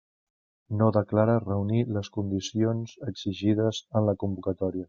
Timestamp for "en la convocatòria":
4.01-4.79